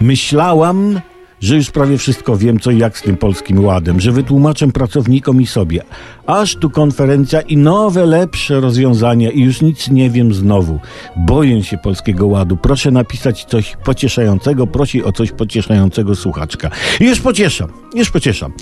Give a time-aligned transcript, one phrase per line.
[0.00, 1.00] Myślałam,
[1.40, 5.42] że już prawie wszystko wiem, co i jak z tym polskim ładem, że wytłumaczę pracownikom
[5.42, 5.82] i sobie.
[6.26, 10.78] Aż tu konferencja i nowe, lepsze rozwiązania i już nic nie wiem znowu.
[11.16, 12.56] Boję się polskiego ładu.
[12.56, 16.70] Proszę napisać coś pocieszającego, prosi o coś pocieszającego słuchaczka.
[17.00, 18.52] I już pocieszam, już pocieszam.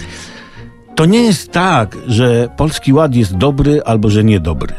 [0.94, 4.74] To nie jest tak, że polski ład jest dobry albo że niedobry.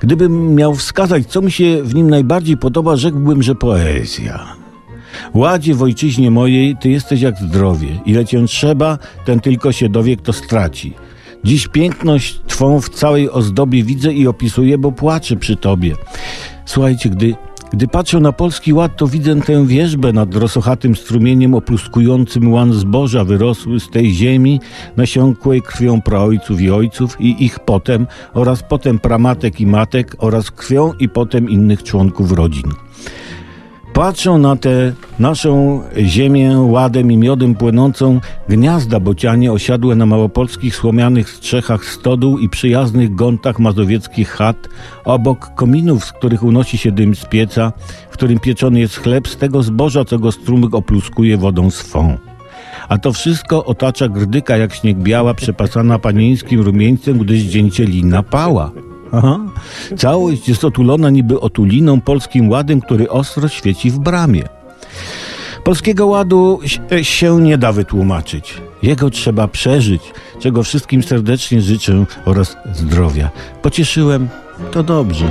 [0.00, 4.63] Gdybym miał wskazać, co mi się w nim najbardziej podoba, rzekłbym, że poezja.
[5.34, 7.88] Ładzie w ojczyźnie mojej, ty jesteś jak zdrowie.
[8.06, 10.92] Ile cię trzeba, ten tylko się dowie, kto straci.
[11.44, 15.94] Dziś piękność twą w całej ozdobie widzę i opisuję, bo płaczę przy tobie.
[16.66, 17.34] Słuchajcie, gdy,
[17.72, 23.24] gdy patrzę na polski ład, to widzę tę wierzbę nad rosochatym strumieniem opluskującym łan zboża
[23.24, 24.60] wyrosły z tej ziemi,
[24.96, 30.92] nasiąkłej krwią praojców i ojców i ich potem oraz potem pramatek i matek oraz krwią
[30.92, 32.72] i potem innych członków rodzin.
[33.94, 41.30] Patrzą na tę naszą ziemię ładem i miodem płynącą gniazda bocianie osiadłe na małopolskich słomianych
[41.30, 44.68] strzechach stodół i przyjaznych gątach mazowieckich chat,
[45.04, 47.72] obok kominów, z których unosi się dym z pieca,
[48.10, 52.16] w którym pieczony jest chleb z tego zboża, co go strumyk opluskuje wodą swą.
[52.88, 58.70] A to wszystko otacza grdyka jak śnieg biała, przepasana panieńskim rumieńcem, gdy zdzięcie lina pała.
[59.12, 59.38] Aha.
[59.96, 64.42] Całość jest otulona niby otuliną polskim ładem, który ostro świeci w bramie.
[65.64, 66.60] Polskiego ładu
[67.02, 68.54] się nie da wytłumaczyć.
[68.82, 70.02] Jego trzeba przeżyć,
[70.40, 73.30] czego wszystkim serdecznie życzę oraz zdrowia.
[73.62, 74.28] Pocieszyłem,
[74.72, 75.24] to dobrze.